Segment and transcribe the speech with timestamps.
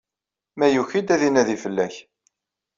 [0.57, 1.95] Ma yuki-d, ad inadi fell-ak.